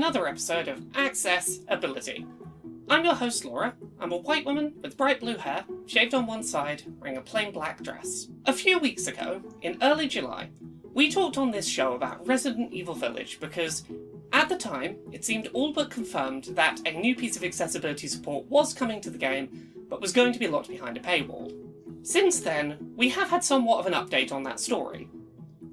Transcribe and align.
another 0.00 0.26
episode 0.26 0.66
of 0.66 0.82
Access 0.94 1.58
Ability. 1.68 2.24
I'm 2.88 3.04
your 3.04 3.14
host, 3.14 3.44
Laura. 3.44 3.74
I'm 4.00 4.12
a 4.12 4.16
white 4.16 4.46
woman 4.46 4.72
with 4.80 4.96
bright 4.96 5.20
blue 5.20 5.36
hair, 5.36 5.62
shaved 5.84 6.14
on 6.14 6.26
one 6.26 6.42
side, 6.42 6.82
wearing 6.98 7.18
a 7.18 7.20
plain 7.20 7.52
black 7.52 7.82
dress. 7.82 8.28
A 8.46 8.52
few 8.54 8.78
weeks 8.78 9.08
ago, 9.08 9.42
in 9.60 9.76
early 9.82 10.08
July, 10.08 10.48
we 10.94 11.12
talked 11.12 11.36
on 11.36 11.50
this 11.50 11.68
show 11.68 11.92
about 11.92 12.26
Resident 12.26 12.72
Evil 12.72 12.94
Village 12.94 13.40
because, 13.40 13.84
at 14.32 14.48
the 14.48 14.56
time, 14.56 14.96
it 15.12 15.22
seemed 15.22 15.48
all 15.52 15.74
but 15.74 15.90
confirmed 15.90 16.44
that 16.54 16.80
a 16.86 16.98
new 16.98 17.14
piece 17.14 17.36
of 17.36 17.44
accessibility 17.44 18.06
support 18.06 18.46
was 18.46 18.72
coming 18.72 19.02
to 19.02 19.10
the 19.10 19.18
game, 19.18 19.68
but 19.90 20.00
was 20.00 20.14
going 20.14 20.32
to 20.32 20.38
be 20.38 20.48
locked 20.48 20.68
behind 20.68 20.96
a 20.96 21.00
paywall. 21.00 21.54
Since 22.02 22.40
then, 22.40 22.94
we 22.96 23.10
have 23.10 23.28
had 23.28 23.44
somewhat 23.44 23.80
of 23.80 23.86
an 23.86 23.92
update 23.92 24.32
on 24.32 24.44
that 24.44 24.60
story. 24.60 25.10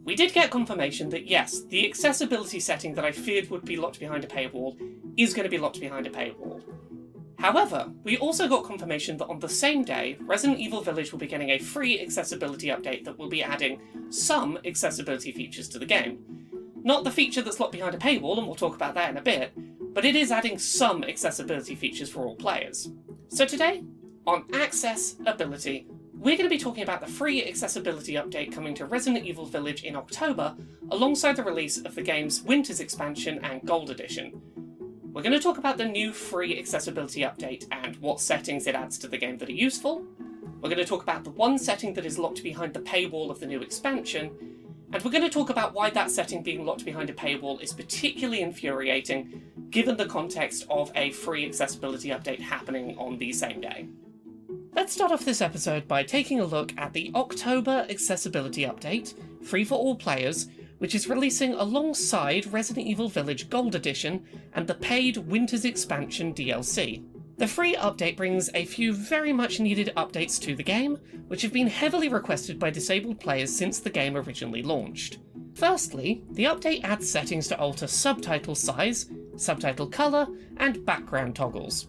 We 0.07 0.15
did 0.15 0.31
get 0.31 0.51
confirmation 0.51 1.09
that 1.09 1.27
yes, 1.27 1.63
the 1.63 1.85
accessibility 1.85 2.61
setting 2.61 2.93
that 2.93 3.03
I 3.03 3.11
feared 3.11 3.49
would 3.49 3.65
be 3.65 3.75
locked 3.75 3.99
behind 3.99 4.23
a 4.23 4.27
paywall 4.27 4.77
is 5.17 5.33
going 5.33 5.43
to 5.43 5.49
be 5.49 5.57
locked 5.57 5.81
behind 5.81 6.07
a 6.07 6.09
paywall. 6.09 6.63
However, 7.37 7.91
we 8.05 8.17
also 8.17 8.47
got 8.47 8.63
confirmation 8.63 9.17
that 9.17 9.27
on 9.27 9.39
the 9.39 9.49
same 9.49 9.83
day, 9.83 10.15
Resident 10.21 10.61
Evil 10.61 10.79
Village 10.79 11.11
will 11.11 11.19
be 11.19 11.27
getting 11.27 11.49
a 11.49 11.59
free 11.59 11.99
accessibility 11.99 12.67
update 12.67 13.03
that 13.03 13.19
will 13.19 13.27
be 13.27 13.43
adding 13.43 13.81
some 14.09 14.57
accessibility 14.63 15.33
features 15.33 15.67
to 15.67 15.77
the 15.77 15.85
game. 15.85 16.23
Not 16.85 17.03
the 17.03 17.11
feature 17.11 17.41
that's 17.41 17.59
locked 17.59 17.73
behind 17.73 17.93
a 17.93 17.97
paywall, 17.97 18.37
and 18.37 18.47
we'll 18.47 18.55
talk 18.55 18.75
about 18.75 18.93
that 18.93 19.09
in 19.09 19.17
a 19.17 19.21
bit, 19.21 19.51
but 19.93 20.05
it 20.05 20.15
is 20.15 20.31
adding 20.31 20.57
some 20.57 21.03
accessibility 21.03 21.75
features 21.75 22.09
for 22.09 22.25
all 22.25 22.37
players. 22.37 22.89
So 23.27 23.43
today, 23.43 23.83
on 24.25 24.45
Access 24.53 25.17
Ability, 25.25 25.85
we're 26.27 26.35
going 26.35 26.49
to 26.49 26.53
be 26.53 26.61
talking 26.61 26.83
about 26.83 26.99
the 26.99 27.07
free 27.07 27.47
accessibility 27.47 28.15
update 28.15 28.51
coming 28.51 28.73
to 28.73 28.85
Resident 28.85 29.25
Evil 29.25 29.45
Village 29.45 29.83
in 29.83 29.95
October, 29.95 30.57
alongside 30.91 31.37
the 31.37 31.43
release 31.43 31.77
of 31.77 31.95
the 31.95 32.01
game's 32.01 32.41
Winter's 32.41 32.81
expansion 32.81 33.39
and 33.45 33.65
Gold 33.65 33.89
Edition. 33.89 34.41
We're 35.13 35.21
going 35.21 35.31
to 35.31 35.39
talk 35.39 35.57
about 35.57 35.77
the 35.77 35.85
new 35.85 36.11
free 36.11 36.59
accessibility 36.59 37.21
update 37.21 37.65
and 37.71 37.95
what 38.01 38.19
settings 38.19 38.67
it 38.67 38.75
adds 38.75 38.97
to 38.97 39.07
the 39.07 39.17
game 39.17 39.37
that 39.37 39.47
are 39.47 39.53
useful. 39.53 40.05
We're 40.59 40.67
going 40.67 40.79
to 40.79 40.85
talk 40.85 41.01
about 41.01 41.23
the 41.23 41.29
one 41.29 41.57
setting 41.57 41.93
that 41.93 42.05
is 42.05 42.19
locked 42.19 42.43
behind 42.43 42.73
the 42.73 42.81
paywall 42.81 43.31
of 43.31 43.39
the 43.39 43.47
new 43.47 43.61
expansion. 43.61 44.31
And 44.91 45.01
we're 45.05 45.11
going 45.11 45.23
to 45.23 45.29
talk 45.29 45.49
about 45.49 45.73
why 45.73 45.91
that 45.91 46.11
setting 46.11 46.43
being 46.43 46.65
locked 46.65 46.83
behind 46.83 47.09
a 47.09 47.13
paywall 47.13 47.61
is 47.61 47.71
particularly 47.71 48.41
infuriating, 48.41 49.43
given 49.69 49.95
the 49.95 50.05
context 50.05 50.65
of 50.69 50.91
a 50.93 51.11
free 51.11 51.45
accessibility 51.45 52.09
update 52.09 52.41
happening 52.41 52.97
on 52.97 53.17
the 53.17 53.31
same 53.31 53.61
day. 53.61 53.87
Let's 54.77 54.93
start 54.93 55.11
off 55.11 55.25
this 55.25 55.41
episode 55.41 55.87
by 55.87 56.03
taking 56.03 56.39
a 56.39 56.45
look 56.45 56.71
at 56.77 56.93
the 56.93 57.11
October 57.15 57.87
Accessibility 57.89 58.61
Update, 58.61 59.15
free 59.43 59.63
for 59.63 59.73
all 59.73 59.95
players, 59.95 60.49
which 60.77 60.93
is 60.93 61.09
releasing 61.09 61.55
alongside 61.55 62.53
Resident 62.53 62.85
Evil 62.85 63.09
Village 63.09 63.49
Gold 63.49 63.73
Edition 63.73 64.23
and 64.53 64.67
the 64.67 64.75
paid 64.75 65.17
Winter's 65.17 65.65
Expansion 65.65 66.31
DLC. 66.31 67.03
The 67.37 67.47
free 67.47 67.73
update 67.73 68.17
brings 68.17 68.51
a 68.53 68.65
few 68.65 68.93
very 68.93 69.33
much 69.33 69.59
needed 69.59 69.93
updates 69.97 70.39
to 70.41 70.55
the 70.55 70.61
game, 70.61 70.97
which 71.27 71.41
have 71.41 71.51
been 71.51 71.65
heavily 71.65 72.07
requested 72.07 72.59
by 72.59 72.69
disabled 72.69 73.19
players 73.19 73.51
since 73.51 73.79
the 73.79 73.89
game 73.89 74.15
originally 74.15 74.61
launched. 74.61 75.17
Firstly, 75.55 76.23
the 76.29 76.43
update 76.43 76.83
adds 76.83 77.09
settings 77.09 77.47
to 77.47 77.57
alter 77.57 77.87
subtitle 77.87 78.53
size, 78.53 79.09
subtitle 79.37 79.87
colour, 79.87 80.27
and 80.57 80.85
background 80.85 81.35
toggles. 81.35 81.87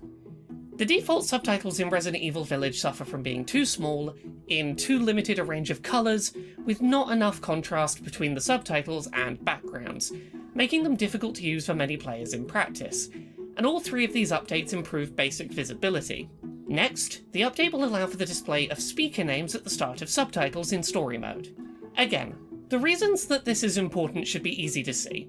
The 0.78 0.86
default 0.86 1.24
subtitles 1.24 1.80
in 1.80 1.90
Resident 1.90 2.22
Evil 2.22 2.44
Village 2.44 2.78
suffer 2.78 3.04
from 3.04 3.20
being 3.20 3.44
too 3.44 3.64
small, 3.64 4.14
in 4.46 4.76
too 4.76 5.00
limited 5.00 5.40
a 5.40 5.44
range 5.44 5.70
of 5.70 5.82
colours, 5.82 6.32
with 6.64 6.80
not 6.80 7.10
enough 7.10 7.40
contrast 7.40 8.04
between 8.04 8.32
the 8.32 8.40
subtitles 8.40 9.08
and 9.12 9.44
backgrounds, 9.44 10.12
making 10.54 10.84
them 10.84 10.94
difficult 10.94 11.34
to 11.34 11.42
use 11.42 11.66
for 11.66 11.74
many 11.74 11.96
players 11.96 12.32
in 12.32 12.46
practice. 12.46 13.08
And 13.56 13.66
all 13.66 13.80
three 13.80 14.04
of 14.04 14.12
these 14.12 14.30
updates 14.30 14.72
improve 14.72 15.16
basic 15.16 15.50
visibility. 15.50 16.30
Next, 16.68 17.22
the 17.32 17.40
update 17.40 17.72
will 17.72 17.82
allow 17.82 18.06
for 18.06 18.16
the 18.16 18.24
display 18.24 18.68
of 18.68 18.78
speaker 18.78 19.24
names 19.24 19.56
at 19.56 19.64
the 19.64 19.70
start 19.70 20.00
of 20.00 20.08
subtitles 20.08 20.70
in 20.70 20.84
story 20.84 21.18
mode. 21.18 21.56
Again, 21.96 22.36
the 22.68 22.78
reasons 22.78 23.26
that 23.26 23.44
this 23.44 23.64
is 23.64 23.78
important 23.78 24.28
should 24.28 24.44
be 24.44 24.62
easy 24.62 24.84
to 24.84 24.94
see. 24.94 25.28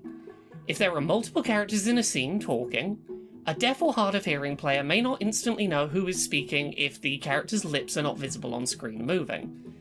If 0.67 0.77
there 0.77 0.95
are 0.95 1.01
multiple 1.01 1.41
characters 1.41 1.87
in 1.87 1.97
a 1.97 2.03
scene 2.03 2.39
talking, 2.39 2.99
a 3.49 3.53
deaf 3.55 3.81
or 3.81 3.91
hard 3.91 4.13
of 4.13 4.25
hearing 4.25 4.55
player 4.55 4.83
may 4.83 5.01
not 5.01 5.19
instantly 5.23 5.65
know 5.65 5.87
who 5.87 6.07
is 6.07 6.23
speaking 6.23 6.71
if 6.73 7.01
the 7.01 7.17
character's 7.17 7.65
lips 7.65 7.97
are 7.97 8.03
not 8.03 8.15
visible 8.15 8.53
on 8.53 8.63
screen 8.63 9.03
moving. 9.03 9.73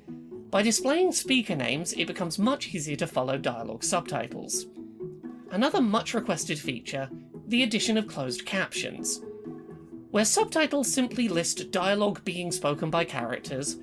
By 0.51 0.63
displaying 0.63 1.13
speaker 1.13 1.55
names, 1.55 1.93
it 1.93 2.07
becomes 2.07 2.39
much 2.39 2.75
easier 2.75 2.97
to 2.97 3.07
follow 3.07 3.37
dialogue 3.37 3.85
subtitles. 3.85 4.65
Another 5.51 5.83
much 5.83 6.15
requested 6.15 6.59
feature 6.59 7.11
the 7.47 7.63
addition 7.63 7.99
of 7.99 8.07
closed 8.07 8.47
captions. 8.47 9.21
Where 10.13 10.25
subtitles 10.25 10.91
simply 10.91 11.29
list 11.29 11.71
dialogue 11.71 12.25
being 12.25 12.51
spoken 12.51 12.89
by 12.89 13.05
characters, 13.05 13.77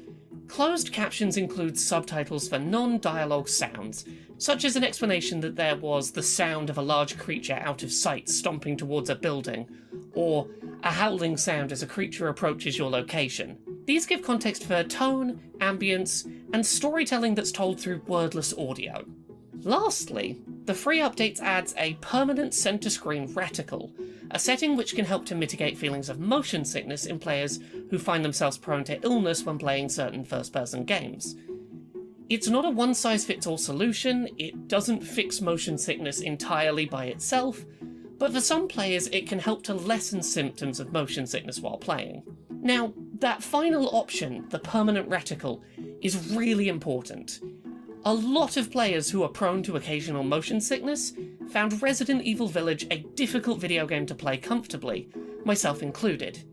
closed 0.48 0.92
captions 0.92 1.38
include 1.38 1.78
subtitles 1.78 2.48
for 2.48 2.60
non 2.60 3.00
dialogue 3.00 3.50
sounds, 3.50 4.06
such 4.38 4.66
as 4.66 4.76
an 4.76 4.84
explanation 4.84 5.40
that 5.42 5.56
there 5.56 5.76
was 5.76 6.12
the 6.12 6.24
sound 6.24 6.70
of 6.70 6.78
a 6.78 6.82
large 6.82 7.18
creature 7.18 7.60
out 7.62 7.84
of 7.84 7.92
sight 7.92 8.30
stomping 8.30 8.78
towards 8.78 9.10
a 9.10 9.16
building, 9.16 9.68
or 10.14 10.48
a 10.84 10.92
howling 10.92 11.38
sound 11.38 11.72
as 11.72 11.84
a 11.84 11.88
creature 11.88 12.28
approaches 12.28 12.78
your 12.78 12.90
location. 12.90 13.58
These 13.86 14.06
give 14.06 14.22
context 14.22 14.66
for 14.66 14.84
tone, 14.84 15.40
ambience, 15.60 16.26
and 16.54 16.66
storytelling 16.66 17.36
that's 17.36 17.52
told 17.52 17.80
through 17.80 18.02
wordless 18.08 18.54
audio. 18.58 19.06
Lastly, 19.62 20.42
the 20.66 20.74
free 20.74 21.00
updates 21.00 21.40
adds 21.40 21.76
a 21.78 21.94
permanent 22.02 22.54
center 22.54 22.90
screen 22.90 23.28
reticle, 23.30 23.92
a 24.32 24.40
setting 24.40 24.76
which 24.76 24.96
can 24.96 25.06
help 25.06 25.26
to 25.28 25.36
mitigate 25.36 25.78
feelings 25.78 26.10
of 26.10 26.20
motion 26.20 26.66
sickness 26.66 27.06
in 27.06 27.20
players 27.20 27.60
who 27.90 28.00
find 28.00 28.26
themselves 28.26 28.58
prone 28.58 28.84
to 28.84 29.00
illness 29.02 29.44
when 29.44 29.60
playing 29.60 29.90
certain 29.90 30.26
first 30.26 30.52
person 30.52 30.84
games. 30.84 31.36
It's 32.30 32.48
not 32.48 32.66
a 32.66 32.72
one 32.72 32.96
size 32.96 33.24
fits 33.24 33.46
all 33.46 33.60
solution, 33.60 34.28
it 34.40 34.68
doesn't 34.68 35.02
fix 35.02 35.42
motion 35.42 35.78
sickness 35.78 36.22
entirely 36.22 36.86
by 36.86 37.06
itself, 37.06 37.64
but 38.18 38.34
for 38.34 38.42
some 38.42 38.68
players 38.68 39.08
it 39.08 39.28
can 39.28 39.38
help 39.38 39.62
to 39.64 39.76
lessen 39.76 40.24
symptoms 40.24 40.80
of 40.80 40.92
motion 40.92 41.28
sickness 41.28 41.60
while 41.60 41.78
playing. 41.78 42.24
Now, 42.50 42.94
that 43.20 43.44
final 43.44 43.96
option, 43.96 44.48
the 44.50 44.58
permanent 44.58 45.08
reticle, 45.08 45.62
is 46.02 46.32
really 46.36 46.68
important. 46.68 47.40
A 48.08 48.14
lot 48.14 48.56
of 48.56 48.70
players 48.70 49.10
who 49.10 49.24
are 49.24 49.30
prone 49.30 49.64
to 49.64 49.78
occasional 49.78 50.22
motion 50.22 50.62
sickness 50.62 51.14
found 51.50 51.82
Resident 51.82 52.22
Evil 52.22 52.48
Village 52.48 52.86
a 52.92 53.00
difficult 53.16 53.60
video 53.60 53.88
game 53.88 54.06
to 54.06 54.14
play 54.14 54.38
comfortably, 54.38 55.10
myself 55.44 55.82
included. 55.82 56.44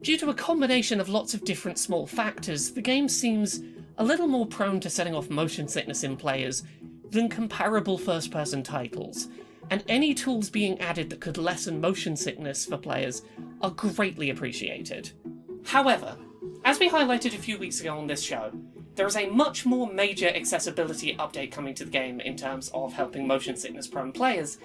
Due 0.00 0.16
to 0.16 0.30
a 0.30 0.34
combination 0.34 0.98
of 0.98 1.10
lots 1.10 1.34
of 1.34 1.44
different 1.44 1.78
small 1.78 2.06
factors, 2.06 2.70
the 2.70 2.80
game 2.80 3.10
seems 3.10 3.60
a 3.98 4.04
little 4.04 4.26
more 4.26 4.46
prone 4.46 4.80
to 4.80 4.88
setting 4.88 5.14
off 5.14 5.28
motion 5.28 5.68
sickness 5.68 6.02
in 6.02 6.16
players 6.16 6.62
than 7.10 7.28
comparable 7.28 7.98
first 7.98 8.30
person 8.30 8.62
titles, 8.62 9.28
and 9.68 9.84
any 9.86 10.14
tools 10.14 10.48
being 10.48 10.80
added 10.80 11.10
that 11.10 11.20
could 11.20 11.36
lessen 11.36 11.78
motion 11.78 12.16
sickness 12.16 12.64
for 12.64 12.78
players 12.78 13.20
are 13.60 13.70
greatly 13.70 14.30
appreciated. 14.30 15.12
However, 15.62 16.16
as 16.64 16.80
we 16.80 16.88
highlighted 16.88 17.34
a 17.34 17.38
few 17.38 17.58
weeks 17.58 17.82
ago 17.82 17.98
on 17.98 18.06
this 18.06 18.22
show, 18.22 18.50
there 19.00 19.06
is 19.06 19.16
a 19.16 19.30
much 19.30 19.64
more 19.64 19.90
major 19.90 20.28
accessibility 20.28 21.16
update 21.16 21.50
coming 21.50 21.72
to 21.72 21.86
the 21.86 21.90
game 21.90 22.20
in 22.20 22.36
terms 22.36 22.70
of 22.74 22.92
helping 22.92 23.26
motion 23.26 23.56
sickness 23.56 23.86
prone 23.86 24.12
players, 24.12 24.58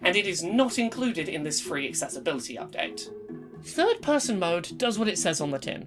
and 0.00 0.16
it 0.16 0.26
is 0.26 0.42
not 0.42 0.78
included 0.78 1.28
in 1.28 1.42
this 1.42 1.60
free 1.60 1.86
accessibility 1.86 2.56
update. 2.56 3.10
Third 3.62 4.00
person 4.00 4.38
mode 4.38 4.78
does 4.78 4.98
what 4.98 5.08
it 5.08 5.18
says 5.18 5.42
on 5.42 5.50
the 5.50 5.58
tin 5.58 5.86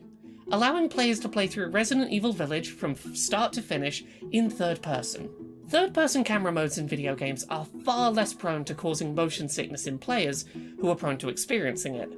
allowing 0.51 0.87
players 0.87 1.19
to 1.19 1.27
play 1.27 1.47
through 1.47 1.69
Resident 1.69 2.11
Evil 2.11 2.31
Village 2.31 2.69
from 2.69 2.93
start 3.15 3.51
to 3.53 3.63
finish 3.63 4.03
in 4.31 4.51
third 4.51 4.83
person. 4.83 5.27
Third 5.67 5.93
person 5.95 6.23
camera 6.23 6.51
modes 6.51 6.77
in 6.77 6.87
video 6.87 7.15
games 7.15 7.43
are 7.49 7.65
far 7.83 8.11
less 8.11 8.33
prone 8.33 8.65
to 8.65 8.75
causing 8.75 9.15
motion 9.15 9.49
sickness 9.49 9.87
in 9.87 9.97
players 9.97 10.45
who 10.79 10.89
are 10.89 10.95
prone 10.95 11.17
to 11.17 11.29
experiencing 11.29 11.95
it, 11.95 12.09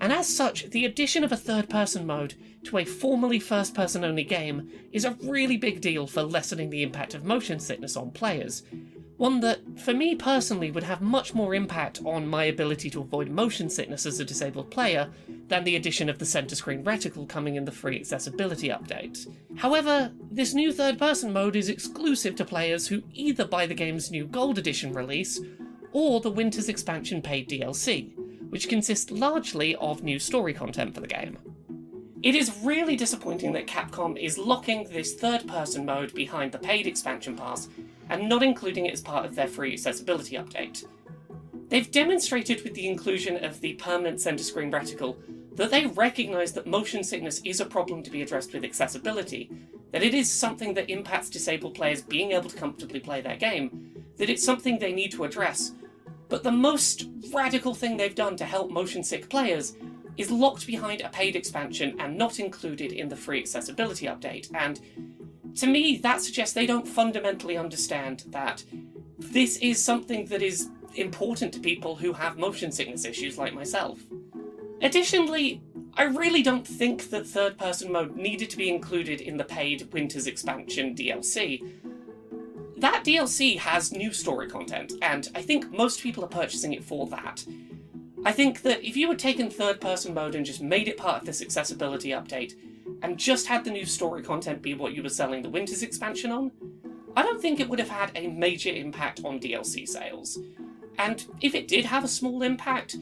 and 0.00 0.10
as 0.12 0.26
such, 0.26 0.70
the 0.70 0.86
addition 0.86 1.22
of 1.22 1.30
a 1.30 1.36
third 1.36 1.68
person 1.68 2.06
mode 2.06 2.34
to 2.64 2.78
a 2.78 2.84
formerly 2.84 3.38
first 3.38 3.74
person 3.74 4.04
only 4.04 4.24
game 4.24 4.70
is 4.90 5.04
a 5.04 5.16
really 5.22 5.58
big 5.58 5.82
deal 5.82 6.06
for 6.06 6.22
lessening 6.22 6.70
the 6.70 6.82
impact 6.82 7.14
of 7.14 7.24
motion 7.24 7.60
sickness 7.60 7.94
on 7.94 8.10
players, 8.10 8.62
one 9.16 9.40
that, 9.40 9.60
for 9.78 9.94
me 9.94 10.14
personally, 10.14 10.70
would 10.70 10.82
have 10.82 11.00
much 11.00 11.34
more 11.34 11.54
impact 11.54 12.00
on 12.04 12.26
my 12.26 12.44
ability 12.44 12.90
to 12.90 13.00
avoid 13.00 13.28
motion 13.28 13.70
sickness 13.70 14.06
as 14.06 14.18
a 14.18 14.24
disabled 14.24 14.70
player 14.70 15.08
than 15.48 15.62
the 15.64 15.76
addition 15.76 16.08
of 16.08 16.18
the 16.18 16.26
center 16.26 16.56
screen 16.56 16.82
reticle 16.84 17.28
coming 17.28 17.54
in 17.54 17.64
the 17.64 17.70
free 17.70 17.98
accessibility 17.98 18.68
update. 18.68 19.26
However, 19.56 20.10
this 20.30 20.54
new 20.54 20.72
third 20.72 20.98
person 20.98 21.32
mode 21.32 21.54
is 21.54 21.68
exclusive 21.68 22.34
to 22.36 22.44
players 22.44 22.88
who 22.88 23.02
either 23.12 23.44
buy 23.44 23.66
the 23.66 23.74
game's 23.74 24.10
new 24.10 24.26
Gold 24.26 24.58
Edition 24.58 24.92
release 24.92 25.40
or 25.92 26.20
the 26.20 26.30
Winter's 26.30 26.68
Expansion 26.68 27.22
paid 27.22 27.48
DLC, 27.48 28.16
which 28.50 28.68
consists 28.68 29.12
largely 29.12 29.76
of 29.76 30.02
new 30.02 30.18
story 30.18 30.52
content 30.52 30.92
for 30.92 31.00
the 31.00 31.06
game. 31.06 31.38
It 32.24 32.34
is 32.34 32.58
really 32.64 32.96
disappointing 32.96 33.52
that 33.52 33.66
Capcom 33.66 34.18
is 34.18 34.38
locking 34.38 34.84
this 34.84 35.14
third 35.14 35.46
person 35.46 35.84
mode 35.84 36.14
behind 36.14 36.52
the 36.52 36.58
paid 36.58 36.86
expansion 36.86 37.36
pass 37.36 37.68
and 38.08 38.28
not 38.28 38.42
including 38.42 38.86
it 38.86 38.92
as 38.92 39.00
part 39.00 39.24
of 39.24 39.34
their 39.34 39.48
free 39.48 39.72
accessibility 39.72 40.36
update. 40.36 40.84
They've 41.68 41.90
demonstrated 41.90 42.62
with 42.62 42.74
the 42.74 42.88
inclusion 42.88 43.42
of 43.44 43.60
the 43.60 43.74
permanent 43.74 44.20
center 44.20 44.44
screen 44.44 44.70
reticle 44.70 45.16
that 45.56 45.70
they 45.70 45.86
recognise 45.86 46.52
that 46.52 46.66
motion 46.66 47.04
sickness 47.04 47.40
is 47.44 47.60
a 47.60 47.66
problem 47.66 48.02
to 48.02 48.10
be 48.10 48.22
addressed 48.22 48.52
with 48.52 48.64
accessibility, 48.64 49.50
that 49.92 50.02
it 50.02 50.14
is 50.14 50.30
something 50.30 50.74
that 50.74 50.90
impacts 50.90 51.30
disabled 51.30 51.74
players 51.74 52.02
being 52.02 52.32
able 52.32 52.50
to 52.50 52.56
comfortably 52.56 53.00
play 53.00 53.20
their 53.20 53.36
game, 53.36 54.04
that 54.16 54.28
it's 54.28 54.44
something 54.44 54.78
they 54.78 54.92
need 54.92 55.12
to 55.12 55.24
address. 55.24 55.72
But 56.28 56.42
the 56.42 56.50
most 56.50 57.08
radical 57.32 57.74
thing 57.74 57.96
they've 57.96 58.14
done 58.14 58.36
to 58.36 58.44
help 58.44 58.70
motion 58.70 59.04
sick 59.04 59.28
players 59.28 59.76
is 60.16 60.30
locked 60.30 60.66
behind 60.66 61.00
a 61.00 61.08
paid 61.08 61.36
expansion 61.36 61.96
and 61.98 62.16
not 62.16 62.40
included 62.40 62.92
in 62.92 63.08
the 63.08 63.16
free 63.16 63.40
accessibility 63.40 64.06
update. 64.06 64.50
And 64.54 64.80
to 65.56 65.66
me, 65.66 65.96
that 65.98 66.20
suggests 66.20 66.54
they 66.54 66.66
don't 66.66 66.86
fundamentally 66.86 67.56
understand 67.56 68.24
that 68.28 68.64
this 69.18 69.56
is 69.58 69.82
something 69.82 70.26
that 70.26 70.42
is 70.42 70.68
important 70.94 71.52
to 71.54 71.60
people 71.60 71.96
who 71.96 72.12
have 72.12 72.38
motion 72.38 72.70
sickness 72.72 73.04
issues 73.04 73.38
like 73.38 73.54
myself. 73.54 73.98
Additionally, 74.80 75.62
I 75.94 76.04
really 76.04 76.42
don't 76.42 76.66
think 76.66 77.10
that 77.10 77.26
third 77.26 77.56
person 77.56 77.92
mode 77.92 78.16
needed 78.16 78.50
to 78.50 78.56
be 78.56 78.68
included 78.68 79.20
in 79.20 79.36
the 79.36 79.44
paid 79.44 79.92
Winters 79.92 80.26
expansion 80.26 80.94
DLC. 80.94 81.62
That 82.76 83.04
DLC 83.04 83.58
has 83.58 83.92
new 83.92 84.12
story 84.12 84.48
content, 84.48 84.92
and 85.02 85.28
I 85.34 85.42
think 85.42 85.70
most 85.70 86.02
people 86.02 86.24
are 86.24 86.28
purchasing 86.28 86.72
it 86.72 86.84
for 86.84 87.06
that. 87.08 87.44
I 88.24 88.32
think 88.32 88.62
that 88.62 88.82
if 88.82 88.96
you 88.96 89.08
had 89.08 89.18
taken 89.18 89.50
third 89.50 89.80
person 89.80 90.14
mode 90.14 90.34
and 90.34 90.44
just 90.44 90.60
made 90.60 90.88
it 90.88 90.96
part 90.96 91.20
of 91.20 91.26
this 91.26 91.42
accessibility 91.42 92.10
update, 92.10 92.54
and 93.02 93.18
just 93.18 93.46
had 93.46 93.64
the 93.64 93.70
new 93.70 93.84
story 93.84 94.22
content 94.22 94.62
be 94.62 94.74
what 94.74 94.94
you 94.94 95.02
were 95.02 95.08
selling 95.08 95.42
the 95.42 95.50
Winters 95.50 95.82
expansion 95.82 96.30
on, 96.30 96.52
I 97.16 97.22
don't 97.22 97.40
think 97.40 97.60
it 97.60 97.68
would 97.68 97.78
have 97.78 97.88
had 97.88 98.10
a 98.14 98.28
major 98.28 98.70
impact 98.70 99.20
on 99.24 99.38
DLC 99.38 99.86
sales. 99.88 100.38
And 100.98 101.24
if 101.40 101.54
it 101.54 101.68
did 101.68 101.84
have 101.84 102.04
a 102.04 102.08
small 102.08 102.42
impact, 102.42 102.96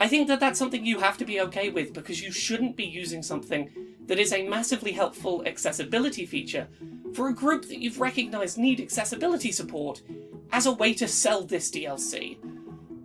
I 0.00 0.08
think 0.08 0.28
that 0.28 0.40
that's 0.40 0.58
something 0.58 0.84
you 0.84 1.00
have 1.00 1.18
to 1.18 1.24
be 1.24 1.40
okay 1.40 1.68
with 1.68 1.92
because 1.92 2.22
you 2.22 2.32
shouldn't 2.32 2.76
be 2.76 2.84
using 2.84 3.22
something 3.22 3.70
that 4.06 4.18
is 4.18 4.32
a 4.32 4.48
massively 4.48 4.92
helpful 4.92 5.42
accessibility 5.46 6.26
feature 6.26 6.68
for 7.14 7.28
a 7.28 7.34
group 7.34 7.68
that 7.68 7.78
you've 7.78 8.00
recognised 8.00 8.58
need 8.58 8.80
accessibility 8.80 9.52
support 9.52 10.02
as 10.50 10.66
a 10.66 10.72
way 10.72 10.92
to 10.94 11.06
sell 11.06 11.42
this 11.42 11.70
DLC. 11.70 12.38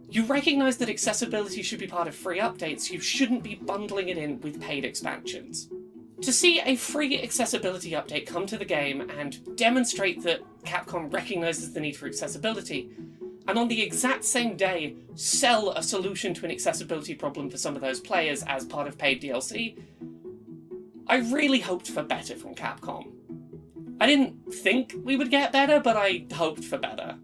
You 0.10 0.24
recognise 0.26 0.78
that 0.78 0.90
accessibility 0.90 1.62
should 1.62 1.80
be 1.80 1.88
part 1.88 2.08
of 2.08 2.16
free 2.16 2.40
updates, 2.40 2.90
you 2.90 3.00
shouldn't 3.00 3.44
be 3.44 3.56
bundling 3.56 4.10
it 4.10 4.18
in 4.18 4.40
with 4.42 4.62
paid 4.62 4.86
expansions. 4.86 5.70
To 6.22 6.34
see 6.34 6.60
a 6.62 6.76
free 6.76 7.22
accessibility 7.22 7.92
update 7.92 8.26
come 8.26 8.48
to 8.48 8.58
the 8.58 8.66
game 8.66 9.10
and 9.10 9.56
demonstrate 9.56 10.24
that 10.24 10.42
Capcom 10.66 11.14
recognises 11.14 11.74
the 11.74 11.80
need 11.80 11.96
for 11.96 12.08
accessibility, 12.08 12.90
and 13.48 13.58
on 13.58 13.68
the 13.68 13.82
exact 13.82 14.26
same 14.26 14.58
day 14.58 14.96
sell 15.16 15.72
a 15.72 15.84
solution 15.84 16.34
to 16.34 16.46
an 16.46 16.52
accessibility 16.52 17.14
problem 17.14 17.50
for 17.50 17.58
some 17.58 17.76
of 17.76 17.82
those 17.82 18.00
players 18.00 18.44
as 18.44 18.66
part 18.66 18.88
of 18.88 18.98
paid 18.98 19.22
DLC, 19.22 19.78
I 21.08 21.18
really 21.18 21.60
hoped 21.60 21.88
for 21.88 22.04
better 22.04 22.36
from 22.36 22.56
Capcom. 22.56 23.14
I 24.02 24.08
didn't 24.08 24.54
think 24.54 24.96
we 25.04 25.16
would 25.16 25.32
get 25.32 25.52
better, 25.52 25.80
but 25.80 25.96
I 25.96 26.26
hoped 26.34 26.64
for 26.64 26.78
better. 26.78 27.16